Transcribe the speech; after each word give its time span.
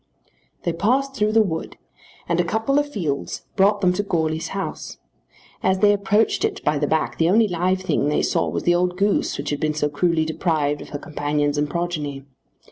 They 0.63 0.73
passed 0.73 1.15
through 1.15 1.33
the 1.33 1.43
wood, 1.43 1.77
and 2.27 2.39
a 2.39 2.43
couple 2.43 2.79
of 2.79 2.91
fields 2.91 3.43
brought 3.55 3.81
them 3.81 3.93
to 3.93 4.01
Goarly's 4.01 4.47
house. 4.47 4.97
As 5.61 5.77
they 5.77 5.93
approached 5.93 6.43
it 6.43 6.59
by 6.63 6.79
the 6.79 6.87
back 6.87 7.19
the 7.19 7.29
only 7.29 7.47
live 7.47 7.81
thing 7.81 8.07
they 8.07 8.23
saw 8.23 8.49
was 8.49 8.63
the 8.63 8.73
old 8.73 8.97
goose 8.97 9.37
which 9.37 9.51
had 9.51 9.59
been 9.59 9.75
so 9.75 9.89
cruelly 9.89 10.25
deprived 10.25 10.81
of 10.81 10.89
her 10.89 10.97
companions 10.97 11.55
and 11.55 11.69
progeny. 11.69 12.25